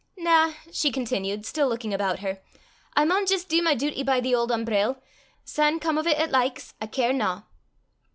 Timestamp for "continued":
0.91-1.45